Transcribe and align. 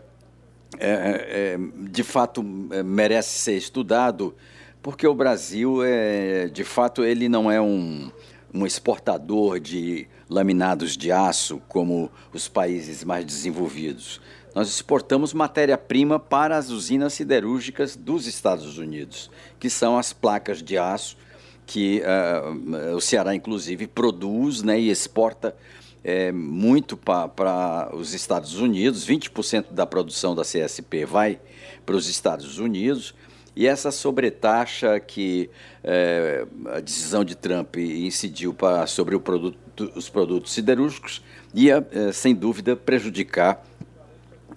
é, 0.80 1.57
de 1.90 2.04
fato 2.04 2.44
merece 2.44 3.40
ser 3.40 3.57
estudado, 3.57 4.35
porque 4.82 5.07
o 5.07 5.16
Brasil, 5.16 5.82
é, 5.84 6.48
de 6.48 6.63
fato, 6.63 7.04
ele 7.04 7.30
não 7.30 7.49
é 7.49 7.60
um, 7.60 8.12
um 8.53 8.66
exportador 8.66 9.59
de 9.59 10.07
laminados 10.30 10.95
de 10.95 11.12
aço 11.12 11.62
como 11.67 12.12
os 12.31 12.48
países 12.48 13.03
mais 13.03 13.26
desenvolvidos. 13.26 14.21
Nós 14.53 14.70
exportamos 14.70 15.34
matéria-prima 15.34 16.20
para 16.20 16.57
as 16.57 16.70
usinas 16.70 17.13
siderúrgicas 17.13 17.95
dos 17.95 18.27
Estados 18.27 18.77
Unidos, 18.77 19.32
que 19.60 19.70
são 19.70 19.98
as 19.98 20.13
placas 20.13 20.62
de 20.62 20.77
aço 20.77 21.18
que 21.65 22.01
uh, 22.01 22.95
o 22.95 23.01
Ceará, 23.01 23.34
inclusive, 23.34 23.87
produz 23.87 24.62
né, 24.62 24.79
e 24.79 24.90
exporta 24.90 25.55
é, 26.04 26.32
muito 26.32 26.98
para 26.98 27.90
os 27.93 28.13
Estados 28.13 28.60
Unidos. 28.60 29.07
20% 29.07 29.71
da 29.71 29.85
produção 29.85 30.35
da 30.35 30.43
CSP 30.43 31.05
vai 31.05 31.40
para 31.85 31.95
os 31.95 32.07
Estados 32.10 32.60
Unidos. 32.60 33.15
E 33.55 33.68
essa 33.68 33.91
sobretaxa 33.91 34.99
que 34.99 35.49
é, 35.84 36.46
a 36.73 36.79
decisão 36.79 37.23
de 37.23 37.35
Trump 37.35 37.77
incidiu 37.77 38.55
sobre 38.87 39.18
produto, 39.20 39.57
os 39.95 40.10
produtos 40.10 40.54
siderúrgicos 40.54 41.21
ia, 41.54 41.85
é, 41.91 42.12
sem 42.12 42.34
dúvida, 42.34 42.76
prejudicar 42.76 43.63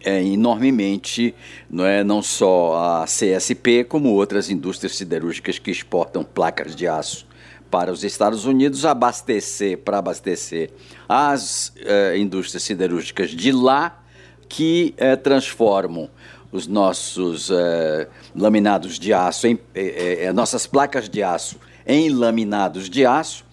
é, 0.05 0.23
enormemente 0.23 1.35
não, 1.69 1.85
é, 1.85 2.05
não 2.05 2.23
só 2.23 3.03
a 3.03 3.05
CSP, 3.05 3.85
como 3.85 4.11
outras 4.11 4.51
indústrias 4.51 4.97
siderúrgicas 4.97 5.59
que 5.59 5.71
exportam 5.71 6.25
placas 6.25 6.75
de 6.75 6.87
aço 6.87 7.27
para 7.71 7.93
os 7.93 8.05
Estados 8.05 8.45
Unidos, 8.45 8.85
abastecer, 8.85 9.79
para 9.79 9.99
abastecer 9.99 10.71
as 11.09 11.73
é, 11.79 12.17
indústrias 12.17 12.63
siderúrgicas 12.63 13.31
de 13.31 13.53
lá, 13.53 14.03
que 14.49 14.95
é, 14.97 15.17
transformam 15.17 16.09
os 16.53 16.67
nossos 16.67 17.51
é, 17.51 18.09
laminados 18.35 18.99
de 18.99 19.13
aço, 19.13 19.47
em, 19.47 19.59
é, 19.75 20.25
é, 20.25 20.33
nossas 20.33 20.67
placas 20.67 21.09
de 21.09 21.23
aço 21.23 21.59
em 21.87 22.11
laminados 22.11 22.89
de 22.91 23.07
aço 23.07 23.45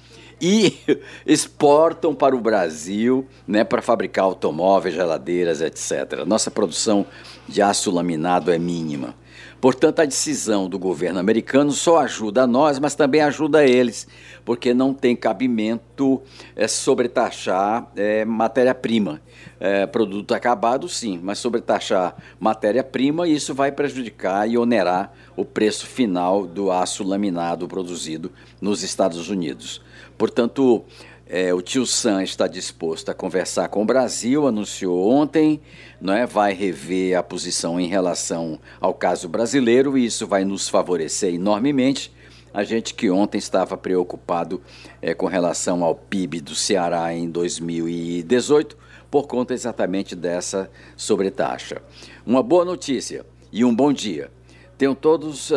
e 0.41 0.77
exportam 1.25 2.13
para 2.13 2.35
o 2.35 2.41
Brasil 2.41 3.27
né, 3.47 3.63
para 3.63 3.81
fabricar 3.81 4.25
automóveis, 4.25 4.95
geladeiras, 4.95 5.61
etc. 5.61 6.25
Nossa 6.25 6.51
produção 6.51 7.05
de 7.47 7.61
aço 7.61 7.91
laminado 7.91 8.51
é 8.51 8.57
mínima. 8.57 9.15
Portanto, 9.63 10.01
a 10.01 10.05
decisão 10.05 10.67
do 10.67 10.77
governo 10.77 11.21
americano 11.21 11.71
só 11.71 11.99
ajuda 11.99 12.43
a 12.43 12.47
nós, 12.47 12.79
mas 12.79 12.95
também 12.95 13.21
ajuda 13.21 13.65
eles, 13.65 14.05
porque 14.43 14.73
não 14.73 14.93
tem 14.93 15.15
cabimento 15.15 16.21
é, 16.53 16.67
sobretaxar 16.67 17.87
é, 17.95 18.25
matéria-prima. 18.25 19.21
É, 19.61 19.85
produto 19.85 20.33
acabado, 20.33 20.89
sim, 20.89 21.17
mas 21.23 21.39
sobretaxar 21.39 22.13
matéria-prima, 22.41 23.25
isso 23.25 23.53
vai 23.53 23.71
prejudicar 23.71 24.49
e 24.49 24.57
onerar 24.57 25.13
o 25.33 25.45
preço 25.45 25.87
final 25.87 26.45
do 26.45 26.69
aço 26.69 27.01
laminado 27.01 27.65
produzido 27.65 28.33
nos 28.59 28.83
Estados 28.83 29.29
Unidos. 29.29 29.81
Portanto, 30.17 30.83
é, 31.25 31.53
o 31.53 31.61
tio 31.61 31.85
Sam 31.85 32.21
está 32.23 32.47
disposto 32.47 33.09
a 33.09 33.13
conversar 33.13 33.69
com 33.69 33.81
o 33.81 33.85
Brasil, 33.85 34.45
anunciou 34.45 35.09
ontem, 35.09 35.61
não 35.99 36.13
é? 36.13 36.25
vai 36.25 36.53
rever 36.53 37.17
a 37.17 37.23
posição 37.23 37.79
em 37.79 37.87
relação 37.87 38.59
ao 38.79 38.93
caso 38.93 39.29
brasileiro 39.29 39.97
e 39.97 40.05
isso 40.05 40.27
vai 40.27 40.43
nos 40.43 40.67
favorecer 40.67 41.33
enormemente. 41.33 42.13
A 42.53 42.63
gente 42.63 42.93
que 42.93 43.09
ontem 43.09 43.37
estava 43.37 43.75
preocupado 43.77 44.61
é, 45.01 45.13
com 45.13 45.25
relação 45.25 45.83
ao 45.83 45.95
PIB 45.95 46.41
do 46.41 46.53
Ceará 46.53 47.13
em 47.13 47.29
2018, 47.29 48.77
por 49.09 49.25
conta 49.25 49.53
exatamente 49.53 50.15
dessa 50.15 50.69
sobretaxa. 50.95 51.81
Uma 52.25 52.43
boa 52.43 52.65
notícia 52.65 53.25
e 53.51 53.63
um 53.63 53.73
bom 53.73 53.93
dia. 53.93 54.29
Tenham 54.77 54.93
todos 54.93 55.51
uh, 55.51 55.55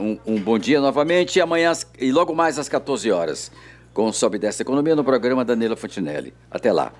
um, 0.00 0.18
um, 0.26 0.40
bom 0.40 0.58
dia 0.58 0.80
novamente 0.80 1.36
e 1.36 1.40
amanhã 1.40 1.72
e 1.98 2.12
logo 2.12 2.34
mais 2.34 2.58
às 2.58 2.68
14 2.68 3.10
horas 3.10 3.50
com 3.96 4.04
o 4.04 4.12
Sobe 4.12 4.38
Dessa 4.38 4.60
Economia 4.60 4.94
no 4.94 5.02
programa 5.02 5.42
Danilo 5.42 5.74
Fontinelli. 5.74 6.34
Até 6.50 6.70
lá. 6.70 6.92